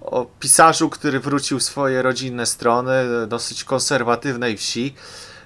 [0.00, 2.92] o pisarzu, który wrócił swoje rodzinne strony,
[3.26, 4.94] dosyć konserwatywnej wsi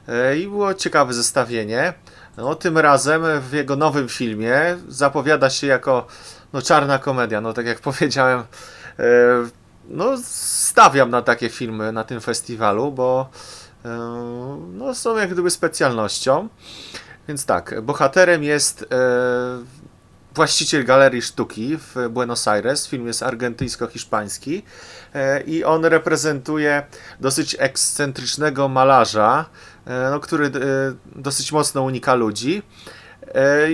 [0.09, 1.95] e, i było ciekawe zestawienie.
[2.37, 6.07] No, tym razem w jego nowym filmie zapowiada się jako
[6.53, 7.41] no, czarna komedia.
[7.41, 8.43] No, tak jak powiedziałem,
[9.89, 13.31] no, stawiam na takie filmy na tym festiwalu, bo
[13.85, 13.89] e,
[14.73, 16.49] no, są jak gdyby specjalnością.
[17.29, 18.87] Więc tak, bohaterem jest e,
[20.35, 22.89] właściciel galerii sztuki w Buenos Aires.
[22.89, 24.63] Film jest argentyńsko-hiszpański
[25.15, 26.83] e, i on reprezentuje
[27.21, 29.45] dosyć ekscentrycznego malarza,
[30.11, 30.51] no, który
[31.17, 32.63] dosyć mocno unika ludzi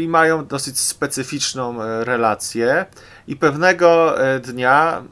[0.01, 2.87] i mają dosyć specyficzną relację.
[3.27, 5.03] I pewnego dnia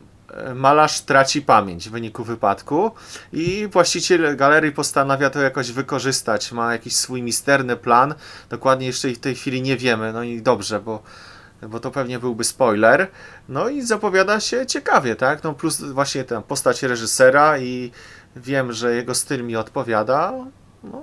[0.55, 2.91] malarz traci pamięć w wyniku wypadku
[3.33, 6.53] i właściciel galerii postanawia to jakoś wykorzystać.
[6.53, 8.15] Ma jakiś swój misterny plan.
[8.51, 10.13] Dokładnie jeszcze w tej chwili nie wiemy.
[10.13, 11.03] No i dobrze, bo,
[11.69, 13.11] bo to pewnie byłby spoiler.
[13.49, 15.45] No i zapowiada się ciekawie, tak?
[15.45, 17.91] No plus właśnie tę postać reżysera i
[18.37, 20.33] wiem, że jego styl mi odpowiada.
[20.85, 21.03] No,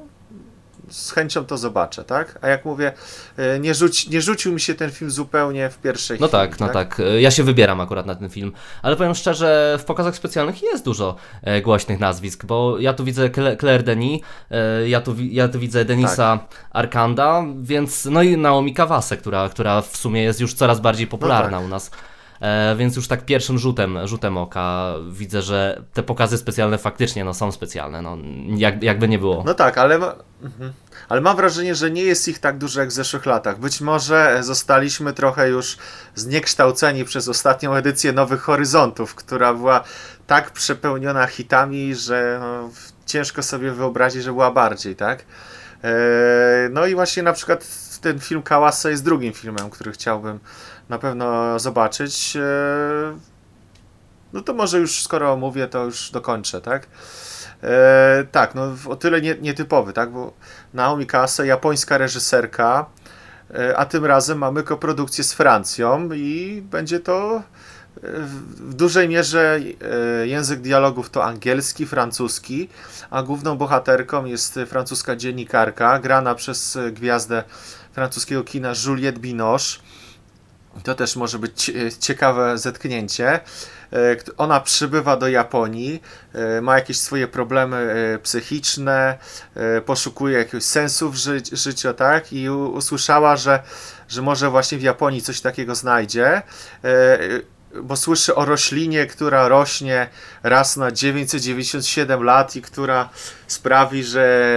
[0.89, 2.39] z chęcią to zobaczę, tak?
[2.41, 2.91] A jak mówię,
[3.37, 6.59] e, nie, rzuci, nie rzucił mi się ten film zupełnie w pierwszej No chwili, tak,
[6.59, 7.07] no tak, tak.
[7.19, 11.15] Ja się wybieram akurat na ten film, ale powiem szczerze, w pokazach specjalnych jest dużo
[11.41, 14.21] e, głośnych nazwisk, bo ja tu widzę Claire Denis,
[14.51, 16.65] e, ja, tu, ja tu widzę Denisa tak.
[16.71, 21.51] Arkanda, więc no i Naomi Kawase, która, która w sumie jest już coraz bardziej popularna
[21.51, 21.65] no tak.
[21.65, 21.91] u nas.
[22.41, 27.33] E, więc już tak pierwszym rzutem, rzutem oka widzę, że te pokazy specjalne faktycznie no,
[27.33, 28.17] są specjalne, no,
[28.57, 29.43] jak, jakby nie było.
[29.45, 30.73] No tak, ale, mhm.
[31.09, 33.59] ale mam wrażenie, że nie jest ich tak dużo jak w zeszłych latach.
[33.59, 35.77] Być może zostaliśmy trochę już
[36.15, 39.83] zniekształceni przez ostatnią edycję Nowych Horyzontów, która była
[40.27, 42.69] tak przepełniona hitami, że no,
[43.05, 45.25] ciężko sobie wyobrazić, że była bardziej, tak?
[45.83, 50.39] E, no i właśnie na przykład ten film Kałasa jest drugim filmem, który chciałbym
[50.89, 52.35] na pewno zobaczyć.
[52.35, 52.39] E,
[54.33, 56.87] no to może już skoro mówię, to już dokończę, tak?
[57.63, 60.11] E, tak, no o tyle nie, nietypowy, tak?
[60.11, 60.33] Bo
[60.73, 62.85] Naomi Kase, japońska reżyserka,
[63.53, 67.43] e, a tym razem mamy koprodukcję z Francją i będzie to
[68.03, 69.59] w dużej mierze
[70.21, 72.69] e, język dialogów to angielski, francuski,
[73.09, 77.43] a główną bohaterką jest francuska dziennikarka, grana przez gwiazdę
[77.99, 79.79] francuskiego kina Juliette Binoche.
[80.83, 83.29] To też może być ciekawe zetknięcie.
[83.33, 83.39] E,
[84.37, 86.01] ona przybywa do Japonii,
[86.33, 87.77] e, ma jakieś swoje problemy
[88.15, 89.17] e, psychiczne,
[89.85, 92.33] poszukuje jakiegoś sensu w ży życiu, tak?
[92.33, 93.63] I usłyszała, że,
[94.09, 96.41] że może właśnie w Japonii coś takiego znajdzie
[97.83, 100.07] bo słyszy o roślinie, która rośnie
[100.43, 103.09] raz na 997 lat i która
[103.47, 104.53] sprawi, że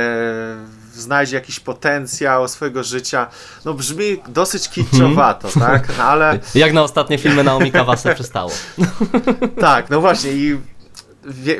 [0.94, 3.26] znajdzie jakiś potencjał swojego życia.
[3.64, 5.70] No brzmi dosyć kiczowato, hmm.
[5.70, 5.98] tak?
[5.98, 6.38] No, ale...
[6.54, 8.50] Jak na ostatnie filmy Naomi Kawase przystało.
[9.60, 10.58] tak, no właśnie i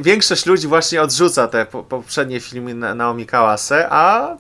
[0.00, 4.36] większość ludzi właśnie odrzuca te poprzednie filmy Naomi Kawase, a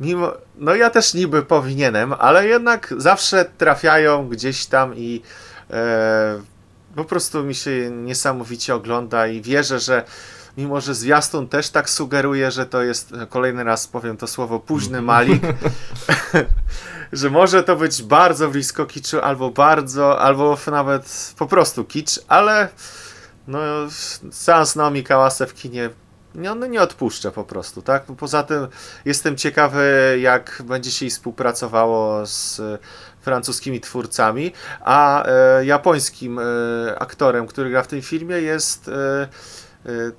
[0.00, 5.22] mimo, no ja też niby powinienem, ale jednak zawsze trafiają gdzieś tam i
[5.70, 6.40] e,
[6.96, 10.04] po prostu mi się niesamowicie ogląda i wierzę, że
[10.56, 15.02] mimo że zwiastun też tak sugeruje, że to jest, kolejny raz powiem to słowo, późny
[15.02, 15.42] Malik,
[17.12, 22.68] że może to być bardzo blisko kiczu, albo bardzo, albo nawet po prostu kicz, ale
[23.48, 23.58] no,
[24.30, 25.90] seans Naomi Kawase w kinie
[26.34, 28.04] nie, on nie odpuszcza po prostu, tak?
[28.04, 28.66] Poza tym
[29.04, 32.60] jestem ciekawy, jak będzie się współpracowało z
[33.20, 36.42] francuskimi twórcami, a e, japońskim e,
[36.98, 39.28] aktorem, który gra w tym filmie jest E,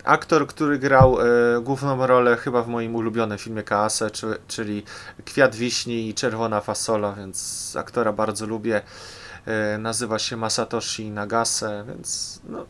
[0.03, 1.25] aktor, który grał e,
[1.61, 4.09] główną rolę chyba w moim ulubionym filmie Kaase,
[4.47, 4.83] czyli
[5.25, 8.81] Kwiat Wiśni i Czerwona Fasola, więc aktora bardzo lubię.
[9.45, 12.65] E, nazywa się Masatoshi Nagase, więc no,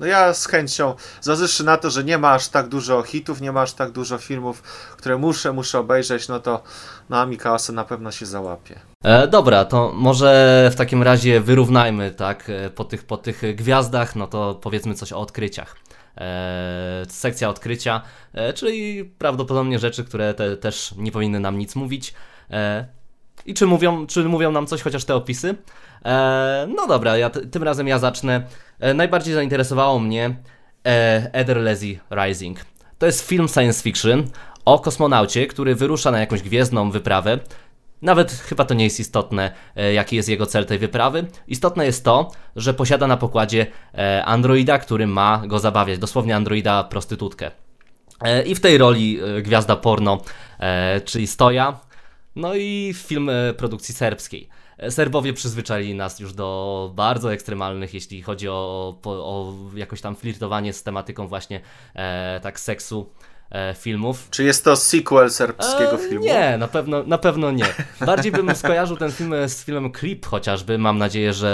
[0.00, 3.52] no ja z chęcią, zważywszy na to, że nie ma aż tak dużo hitów, nie
[3.52, 4.62] ma aż tak dużo filmów,
[4.96, 6.62] które muszę, muszę obejrzeć, no to
[7.10, 8.80] no Ami Kaase na pewno się załapie.
[9.04, 14.26] E, dobra, to może w takim razie wyrównajmy, tak, po tych, po tych gwiazdach, no
[14.26, 15.91] to powiedzmy coś o odkryciach e,
[17.08, 22.14] sekcja odkrycia, e, czyli prawdopodobnie rzeczy, które te, też nie powinny nam nic mówić.
[22.50, 22.86] E,
[23.46, 25.54] I czy mówią, czy mówią nam coś chociaż te opisy?
[26.04, 28.46] E, no dobra, ja tym razem ja zacznę.
[28.80, 30.36] E, najbardziej zainteresowało mnie
[30.86, 32.58] e, Eder Lazy Rising.
[32.98, 34.24] To jest film science fiction
[34.64, 37.38] o kosmonaucie, który wyrusza na jakąś gwiezdną wyprawę.
[38.02, 41.26] Nawet chyba to nie jest istotne, e, jaki jest jego cel tej wyprawy.
[41.48, 45.98] Istotne jest to, że posiada na pokładzie e, androida, który ma go zabawiać.
[45.98, 47.50] Dosłownie androida prostytutkę.
[48.20, 50.20] E, I w tej roli gwiazda porno,
[51.04, 51.80] czyli Stoja.
[52.36, 54.48] No i film produkcji serbskiej.
[54.90, 60.82] Serbowie przyzwyczaili nas już do bardzo ekstremalnych, jeśli chodzi o, o jakoś tam flirtowanie z
[60.82, 61.60] tematyką właśnie
[62.42, 63.12] tak seksu
[63.76, 64.26] filmów.
[64.30, 66.24] Czy jest to sequel serbskiego e, filmu?
[66.24, 67.64] Nie, na pewno, na pewno nie.
[68.06, 70.78] Bardziej bym skojarzył ten film z filmem Clip chociażby.
[70.78, 71.48] Mam nadzieję, że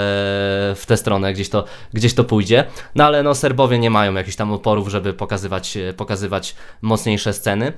[0.77, 2.65] w tę stronę gdzieś to, gdzieś to pójdzie.
[2.95, 7.73] No ale no Serbowie nie mają jakichś tam oporów, żeby pokazywać, pokazywać mocniejsze sceny.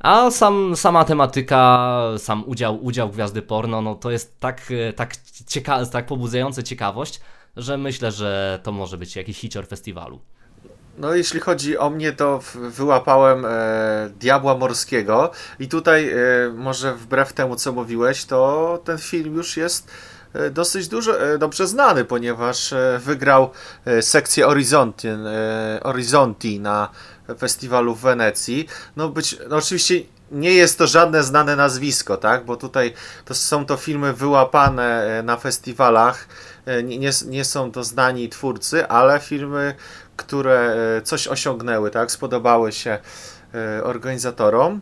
[0.00, 5.86] A sam, sama tematyka, sam udział, udział gwiazdy porno, no to jest tak, tak, cieka
[5.86, 7.20] tak pobudzające ciekawość,
[7.56, 10.20] że myślę, że to może być jakiś hicior festiwalu.
[10.98, 13.50] No, jeśli chodzi o mnie, to wyłapałem e,
[14.20, 16.16] Diabła Morskiego i tutaj e,
[16.54, 19.90] może wbrew temu, co mówiłeś, to ten film już jest
[20.32, 23.50] e, dosyć dużo, e, dobrze znany, ponieważ e, wygrał
[24.00, 25.08] sekcję Horizonti,
[25.82, 26.88] Horizonti na
[27.38, 28.66] festiwalu w Wenecji.
[28.96, 29.94] No być, no oczywiście
[30.32, 32.44] nie jest to żadne znane nazwisko, tak?
[32.44, 36.28] Bo tutaj to są to filmy wyłapane na festiwalach.
[36.84, 39.74] Nie, nie, nie są to znani twórcy, ale filmy
[40.16, 42.10] które e, coś osiągnęły, tak?
[42.10, 42.98] Spodobały się
[43.54, 44.80] e, organizatorom.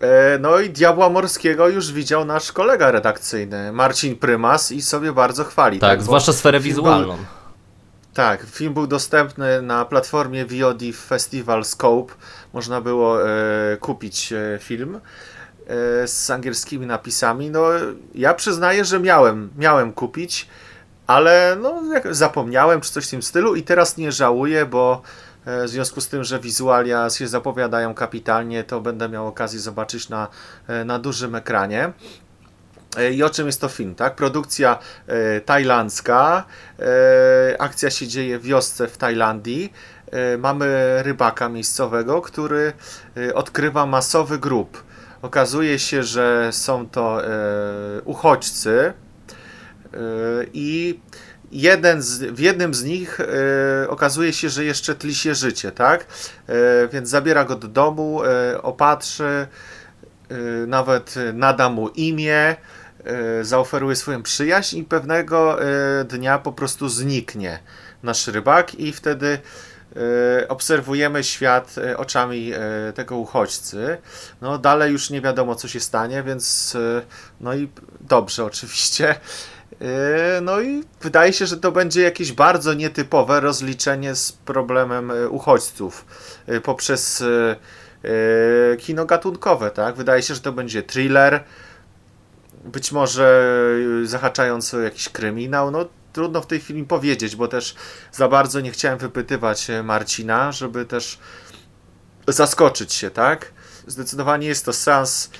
[0.00, 5.44] E, no i Diabła Morskiego już widział nasz kolega redakcyjny, Marcin Prymas i sobie bardzo
[5.44, 5.78] chwali.
[5.78, 7.16] Tak, tak zwłaszcza sferę wizualną.
[7.16, 7.24] Był,
[8.14, 12.14] tak, film był dostępny na platformie VOD Festival Scope.
[12.52, 15.00] Można było e, kupić film
[15.66, 17.50] e, z angielskimi napisami.
[17.50, 17.64] No,
[18.14, 20.48] ja przyznaję, że miałem, miałem kupić
[21.12, 25.02] ale no, zapomniałem czy coś w tym stylu i teraz nie żałuję, bo
[25.44, 30.08] e, w związku z tym, że wizualia się zapowiadają kapitalnie, to będę miał okazję zobaczyć
[30.08, 30.28] na,
[30.68, 31.92] e, na dużym ekranie.
[32.96, 34.16] E, I o czym jest to film, tak?
[34.16, 36.44] Produkcja e, tajlandzka,
[36.78, 39.72] e, akcja się dzieje w wiosce w Tajlandii.
[40.10, 42.72] E, mamy rybaka miejscowego, który
[43.34, 44.84] odkrywa masowy grób.
[45.22, 47.22] Okazuje się, że są to
[48.04, 48.92] uchodźcy,
[50.52, 51.00] i
[51.52, 56.06] jeden z, w jednym z nich e, okazuje się, że jeszcze tli się życie, tak?
[56.46, 58.20] E, więc zabiera go do domu,
[58.62, 59.46] opatrzy,
[60.66, 62.56] nawet nada mu imię,
[63.42, 65.58] zaoferuje swoją przyjaźń i pewnego
[66.04, 67.58] dnia po prostu zniknie
[68.02, 69.38] nasz rybak i wtedy
[70.48, 72.52] obserwujemy świat oczami
[72.94, 73.98] tego uchodźcy.
[74.40, 76.76] No dalej już nie wiadomo co się stanie, więc
[77.40, 77.68] no i
[78.00, 79.14] dobrze oczywiście.
[79.80, 79.86] Yy,
[80.42, 86.06] no i wydaje się, że to będzie jakieś bardzo nietypowe rozliczenie z problemem yy, uchodźców
[86.46, 87.24] yy, poprzez
[88.78, 89.94] kino gatunkowe, tak?
[89.94, 91.44] Wydaje się, że to będzie thriller,
[92.64, 93.46] być może
[94.04, 97.74] zahaczający o jakiś kryminał, no trudno w tej chwili powiedzieć, bo też
[98.12, 101.18] za bardzo nie chciałem wypytywać Marcina, żeby też
[102.28, 103.52] zaskoczyć się, tak?
[103.86, 105.30] Zdecydowanie jest to sens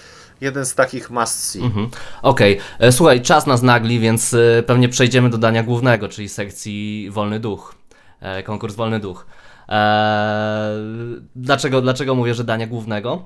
[0.43, 1.63] jeden z takich must see.
[1.63, 1.89] Mhm.
[2.23, 2.89] Okej, okay.
[2.89, 7.41] E, słuchaj, czas nas nagli, więc e, pewnie przejdziemy do dania głównego, czyli sekcji Wolny
[7.41, 7.75] Duch,
[8.21, 9.27] e, konkurs Wolny Duch.
[11.37, 13.25] Dlaczego, dlaczego mówię, że dania głównego?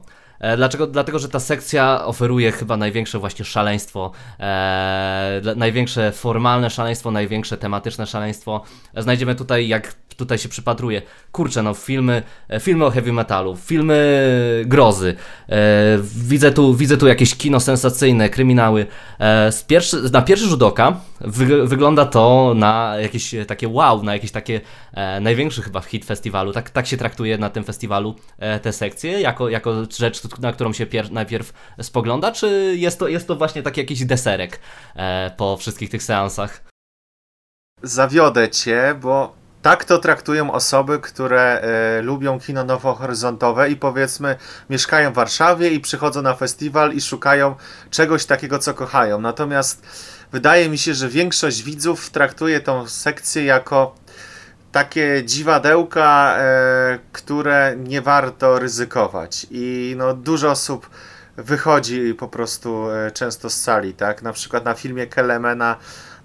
[0.56, 0.86] Dlaczego?
[0.86, 8.06] Dlatego, że ta sekcja oferuje chyba największe właśnie szaleństwo, e, największe formalne szaleństwo, największe tematyczne
[8.06, 8.62] szaleństwo.
[8.96, 11.02] Znajdziemy tutaj, jak tutaj się przypatruję.
[11.32, 13.96] Kurczę, no filmy, e, filmy o heavy metalu, filmy
[14.66, 15.16] grozy.
[15.48, 15.54] E,
[16.16, 18.86] widzę, tu, widzę tu jakieś kino sensacyjne, kryminały.
[19.20, 24.30] E, pierwszy, na pierwszy rzut oka wy, wygląda to na jakieś takie wow, na jakieś
[24.30, 24.60] takie
[24.92, 26.52] e, największy chyba hit festiwalu.
[26.52, 30.72] Tak, tak się traktuje na tym festiwalu e, te sekcje, jako, jako rzecz, na którą
[30.72, 31.52] się pier, najpierw
[31.82, 34.60] spogląda, czy jest to, jest to właśnie taki jakiś deserek
[34.96, 36.64] e, po wszystkich tych seansach?
[37.82, 44.36] Zawiodę cię, bo tak to traktują osoby, które e, lubią kino nowohoryzontowe i powiedzmy
[44.70, 47.54] mieszkają w Warszawie i przychodzą na festiwal i szukają
[47.90, 49.20] czegoś takiego, co kochają.
[49.20, 49.86] Natomiast
[50.32, 53.94] wydaje mi się, że większość widzów traktuje tą sekcję jako
[54.72, 59.46] takie dziwadełka, e, które nie warto ryzykować.
[59.50, 60.90] I no, dużo osób
[61.36, 64.22] wychodzi po prostu e, często z sali, tak?
[64.22, 65.76] Na przykład na filmie Kelemena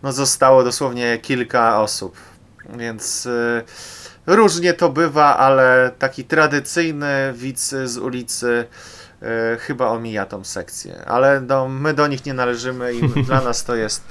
[0.04, 2.31] no, zostało dosłownie kilka osób
[2.78, 3.64] więc y,
[4.28, 8.66] różnie to bywa, ale taki tradycyjny widz z ulicy
[9.22, 11.06] e, chyba omija tą sekcję.
[11.06, 14.04] Ale do, my do nich nie należymy i dla nas to jest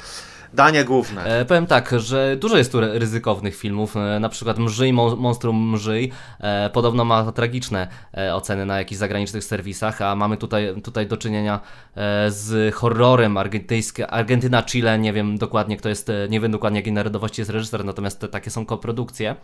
[0.55, 1.25] danie główne.
[1.25, 6.13] E, powiem tak, że dużo jest tu ryzykownych filmów, e, na przykład Mrzyj, Monstrum Mrzyj,
[6.41, 11.17] e, podobno ma tragiczne e, oceny na jakichś zagranicznych serwisach, a mamy tutaj, tutaj do
[11.17, 11.61] czynienia
[11.97, 16.79] e, z horrorem argentyńskie, Argentyna, Chile, nie wiem dokładnie kto jest, e, nie wiem dokładnie
[16.79, 19.37] jakiej narodowości jest reżyser, natomiast te, takie są koprodukcje.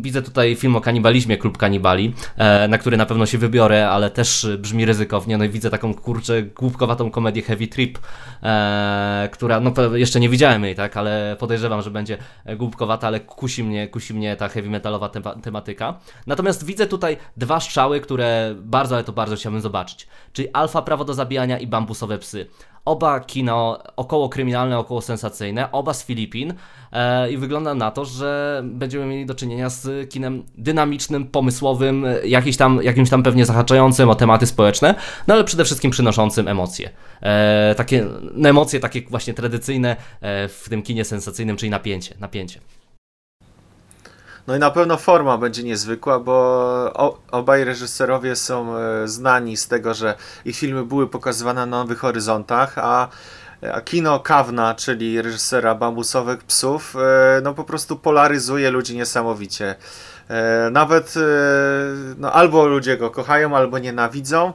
[0.00, 4.10] Widzę tutaj film o kanibalizmie, Klub Kanibali, e, na który na pewno się wybiorę, ale
[4.10, 5.38] też brzmi ryzykownie.
[5.38, 7.98] No i widzę taką kurczę, głupkowatą komedię Heavy Trip,
[8.42, 12.18] e, która, no jeszcze nie widziałem jej, tak, ale podejrzewam, że będzie
[12.56, 15.10] głupkowata, ale kusi mnie, kusi mnie ta heavy metalowa
[15.42, 15.98] tematyka.
[16.26, 20.06] Natomiast widzę tutaj dwa strzały, które bardzo, ale to bardzo chciałbym zobaczyć.
[20.32, 22.46] Czyli Alfa Prawo do Zabijania i Bambusowe Psy.
[22.84, 26.54] Oba kino około kryminalne, około sensacyjne, oba z Filipin
[26.92, 32.56] e, i wygląda na to, że będziemy mieli do czynienia z kinem dynamicznym, pomysłowym, jakiś
[32.56, 34.94] tam, jakimś tam pewnie zahaczającym o tematy społeczne,
[35.26, 36.90] no ale przede wszystkim przynoszącym emocje.
[37.22, 42.60] E, takie no emocje takie właśnie tradycyjne e, w tym kinie sensacyjnym, czyli napięcie, napięcie.
[44.46, 49.94] No i na pewno forma będzie niezwykła, bo obaj reżyserowie są e, znani z tego,
[49.94, 53.08] że ich filmy były pokazywane na Nowych Horyzontach, a
[53.84, 59.74] kino Kawna, czyli reżysera Bambusowych Psów, e, no po prostu polaryzuje ludzi niesamowicie.
[60.28, 61.14] E, nawet
[62.18, 64.52] no, albo ludzie go kochają, albo nienawidzą,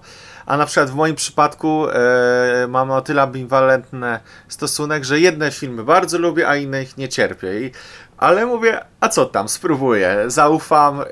[0.50, 1.86] a na przykład w moim przypadku
[2.68, 7.62] mam o tyle ambiwalentny stosunek, że jedne filmy bardzo lubię, a inne ich nie cierpię.
[7.62, 7.72] I
[8.18, 11.02] ale mówię, a co tam, spróbuję, zaufam.
[11.02, 11.06] E,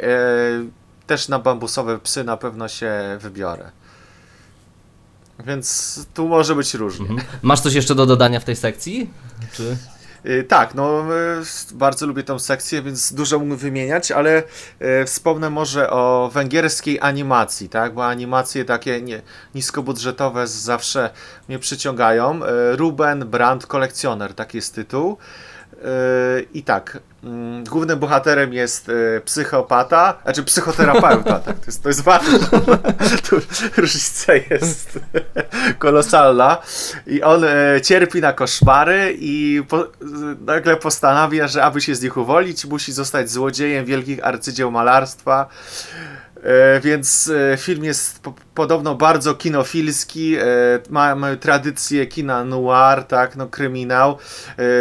[1.08, 3.72] też na bambusowe psy na pewno się wybiorę.
[5.46, 7.10] Więc tu może być różnie.
[7.10, 7.28] Mhm.
[7.42, 9.10] Masz coś jeszcze do dodania w tej sekcji?
[9.54, 9.78] Czy...
[10.24, 11.42] E, tak, no e,
[11.74, 14.44] bardzo lubię tą sekcję, więc dużo mógłbym wymieniać, ale
[15.06, 19.22] wspomnę może o węgierskiej animacji, tak, bo animacje takie nie,
[19.56, 21.10] niskobudżetowe zawsze
[21.50, 22.40] mnie przyciągają.
[22.72, 25.18] Ruben Brand Kolekcjoner, taki jest tytuł.
[26.54, 32.02] I tak, mm, głównym bohaterem jest e, psychopata, znaczy psychoterapeuta, tak, to jest, to jest
[32.02, 32.40] ważne.
[33.30, 33.36] tu
[33.78, 35.00] różnica jest
[35.80, 36.58] kolosalna.
[37.08, 39.88] I on e, cierpi na koszmary i po,
[40.46, 45.50] nagle postanawia, że aby się z nich uwolnić, musi zostać złodziejem wielkich arcydzieł malarstwa.
[46.48, 50.44] E, więc e, film jest po, podobno bardzo kinofilski, e,
[50.90, 54.18] mamy tradycję kina noir, tak, no kryminał.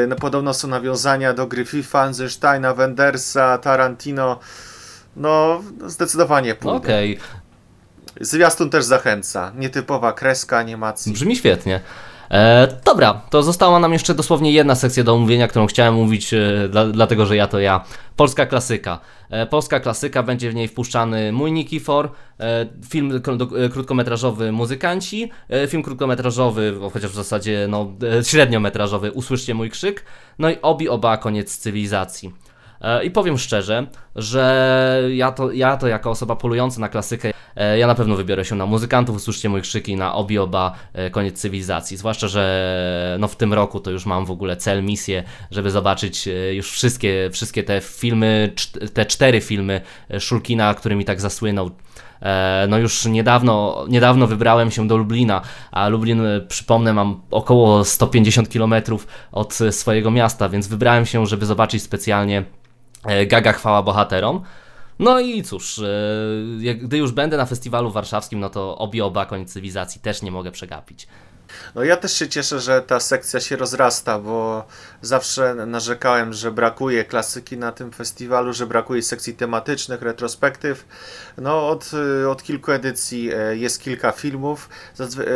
[0.09, 4.38] No, podobno są nawiązania do Griffitha, Eisensteina, Wendersa, Tarantino.
[5.16, 6.76] No, zdecydowanie pójdę.
[6.76, 7.16] Okej.
[7.16, 8.26] Okay.
[8.26, 9.52] Zwiastun też zachęca.
[9.57, 11.12] Nietypowa kreska animacji.
[11.12, 11.81] Brzmi świetnie.
[12.30, 16.68] E, dobra, to została nam jeszcze dosłownie jedna sekcja do omówienia, którą chciałem mówić, e,
[16.68, 17.84] dla, dlatego że ja to ja.
[18.16, 19.00] Polska klasyka.
[19.30, 22.10] E, polska klasyka, będzie w niej wpuszczany Mój Nikifor,
[22.40, 23.22] e, film
[23.56, 30.04] e, krótkometrażowy Muzykanci, e, film krótkometrażowy, chociaż w zasadzie no, średniometrażowy Usłyszcie mój krzyk,
[30.38, 32.32] no i Obi Oba Koniec cywilizacji.
[32.80, 33.86] E, I powiem szczerze,
[34.16, 38.44] że ja to, ja to jako osoba polująca na klasykę, e, ja na pewno wybiorę
[38.44, 41.96] się na muzykantów, usłyszcie moje krzyki na obi oba e, koniec cywilizacji.
[41.96, 46.28] Zwłaszcza, że no w tym roku to już mam w ogóle cel, misję, żeby zobaczyć
[46.52, 48.52] już wszystkie, wszystkie te filmy,
[48.94, 49.80] te cztery filmy
[50.20, 51.70] Szulkina, którymi tak zasłynął.
[52.68, 58.74] No już niedawno, niedawno wybrałem się do Lublina, a Lublin, przypomnę, mam około 150 km
[59.32, 62.44] od swojego miasta, więc wybrałem się, żeby zobaczyć specjalnie
[63.26, 64.42] Gaga chwała bohaterom.
[64.98, 69.52] No i cóż, e, gdy już będę na festiwalu warszawskim, no to obie oba koniec
[69.52, 71.08] cywilizacji też nie mogę przegapić.
[71.74, 74.64] No ja też się cieszę, że ta sekcja się rozrasta, bo
[75.02, 80.86] zawsze narzekałem, że brakuje klasyki na tym festiwalu, że brakuje sekcji tematycznych, retrospektyw.
[81.38, 81.90] No od,
[82.28, 84.68] od kilku edycji e, jest kilka filmów.
[84.94, 85.26] Zazwy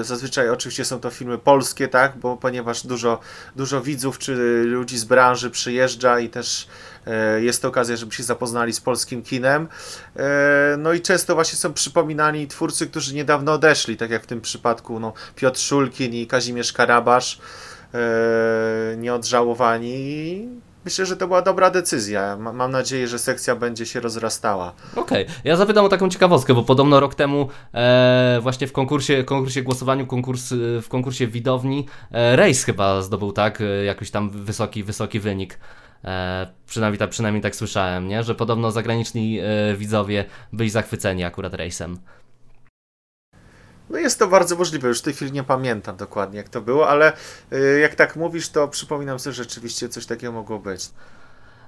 [0.00, 3.20] zazwyczaj oczywiście są to filmy polskie, tak, bo ponieważ dużo,
[3.56, 6.91] dużo widzów czy ludzi z branży przyjeżdża i też E,
[7.40, 9.68] jest to okazja, żeby się zapoznali z polskim kinem.
[10.16, 14.40] E, no i często właśnie są przypominani twórcy, którzy niedawno odeszli, tak jak w tym
[14.40, 17.38] przypadku no, Piotr Szulkin i Kazimierz Karabasz,
[17.94, 20.48] e, nieodżałowani.
[20.84, 22.36] Myślę, że to była dobra decyzja.
[22.36, 24.72] Mam nadzieję, że sekcja będzie się rozrastała.
[24.96, 25.34] Okej, okay.
[25.44, 30.06] ja zapytam o taką ciekawostkę, bo podobno rok temu e, właśnie w konkursie, konkursie głosowaniu,
[30.06, 35.58] konkurs, w konkursie widowni e, Rejs chyba zdobył tak, jakiś tam wysoki, wysoki wynik.
[36.04, 38.22] E, przynajmniej, tak, przynajmniej tak słyszałem, nie?
[38.22, 41.98] że podobno zagraniczni e, widzowie byli zachwyceni akurat rejsem.
[43.90, 46.88] No jest to bardzo możliwe, już w tej chwili nie pamiętam dokładnie jak to było,
[46.88, 47.12] ale
[47.52, 50.90] y, jak tak mówisz, to przypominam sobie, że rzeczywiście coś takiego mogło być.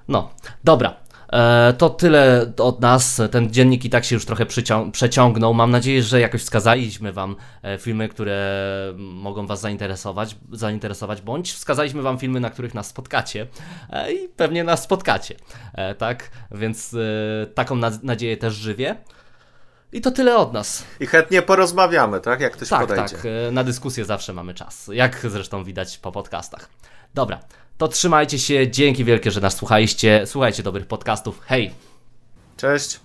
[0.07, 0.95] No, dobra.
[1.33, 3.21] E, to tyle od nas.
[3.31, 4.45] Ten dziennik i tak się już trochę
[4.91, 5.53] przeciągnął.
[5.53, 12.01] Mam nadzieję, że jakoś wskazaliśmy Wam e, filmy, które mogą Was zainteresować, zainteresować, bądź wskazaliśmy
[12.01, 13.47] Wam filmy, na których nas spotkacie
[13.89, 15.35] e, i pewnie nas spotkacie.
[15.97, 16.95] Tak, więc
[17.55, 18.95] taką nadzieję też żywię.
[19.93, 20.83] I to tyle od nas.
[20.99, 22.39] I chętnie porozmawiamy, tak?
[22.39, 23.15] Jak ktoś tak, podejdzie.
[23.15, 24.89] Tak, na dyskusję zawsze mamy czas.
[24.93, 26.69] Jak zresztą widać po podcastach.
[27.13, 27.39] Dobra,
[27.77, 28.71] to trzymajcie się.
[28.71, 30.23] Dzięki wielkie, że nas słuchaliście.
[30.25, 31.41] Słuchajcie dobrych podcastów.
[31.45, 31.71] Hej!
[32.57, 33.04] Cześć!